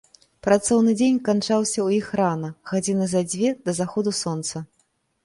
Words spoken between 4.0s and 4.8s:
сонца.